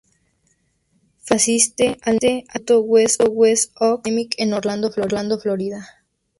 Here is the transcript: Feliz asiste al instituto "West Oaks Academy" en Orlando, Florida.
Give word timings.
Feliz 1.25 1.35
asiste 1.43 1.99
al 2.01 2.15
instituto 2.19 2.81
"West 2.81 3.21
Oaks 3.29 3.69
Academy" 3.75 4.27
en 4.37 4.51
Orlando, 4.55 4.91
Florida. 5.39 5.87